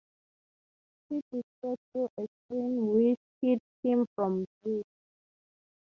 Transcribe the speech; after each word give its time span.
He 1.09 1.21
did 1.31 1.43
so 1.61 1.75
through 1.91 2.09
a 2.17 2.25
screen 2.47 2.87
which 2.87 3.19
hid 3.39 3.59
him 3.83 4.07
from 4.15 4.47
view. 4.63 4.83